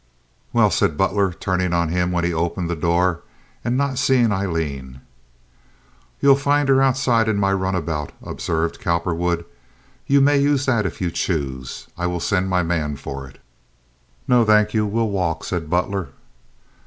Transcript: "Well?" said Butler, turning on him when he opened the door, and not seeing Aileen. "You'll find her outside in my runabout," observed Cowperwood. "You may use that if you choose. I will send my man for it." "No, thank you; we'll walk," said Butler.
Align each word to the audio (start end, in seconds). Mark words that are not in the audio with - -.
"Well?" 0.51 0.71
said 0.71 0.97
Butler, 0.97 1.31
turning 1.31 1.73
on 1.73 1.89
him 1.89 2.11
when 2.11 2.23
he 2.23 2.33
opened 2.33 2.71
the 2.71 2.75
door, 2.75 3.21
and 3.63 3.77
not 3.77 3.99
seeing 3.99 4.31
Aileen. 4.31 5.01
"You'll 6.21 6.35
find 6.35 6.67
her 6.69 6.81
outside 6.81 7.29
in 7.29 7.37
my 7.37 7.53
runabout," 7.53 8.11
observed 8.23 8.79
Cowperwood. 8.79 9.45
"You 10.07 10.19
may 10.19 10.39
use 10.39 10.65
that 10.65 10.87
if 10.87 11.01
you 11.01 11.11
choose. 11.11 11.87
I 11.99 12.07
will 12.07 12.19
send 12.19 12.49
my 12.49 12.63
man 12.63 12.95
for 12.95 13.27
it." 13.27 13.39
"No, 14.27 14.43
thank 14.43 14.73
you; 14.73 14.87
we'll 14.87 15.09
walk," 15.09 15.43
said 15.43 15.69
Butler. 15.69 16.09